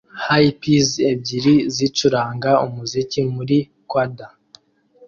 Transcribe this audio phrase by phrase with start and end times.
[0.25, 3.57] Hippies ebyiri zicuranga umuziki muri
[3.89, 4.17] quad